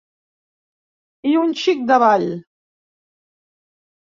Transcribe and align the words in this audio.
I 1.31 1.35
un 1.43 1.53
xic 1.65 1.85
de 1.91 1.99
ball. 2.07 2.27